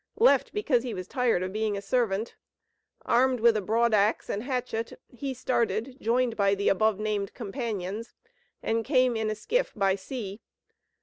[0.17, 2.33] Left because he was "tired of being a servant."
[3.05, 8.15] Armed with a broad axe and hatchet, he started, joined by the above named companions,
[8.63, 10.41] and came in a skiff, by sea.